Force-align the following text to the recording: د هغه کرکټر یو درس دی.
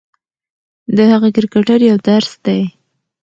د 0.95 0.97
هغه 1.11 1.29
کرکټر 1.35 1.79
یو 1.89 1.97
درس 2.07 2.31
دی. 2.45 2.61